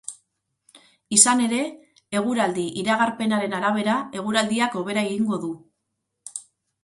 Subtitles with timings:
[1.17, 1.59] Izan ere,
[2.21, 5.53] eguraldi-iragarpenaren arabera, eguraldiak hobera egingo du.